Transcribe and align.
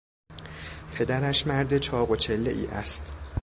پدرش 0.93 1.47
مرد 1.47 1.77
چاق 1.77 2.11
و 2.11 2.15
چلهای 2.15 2.67
است. 2.67 3.13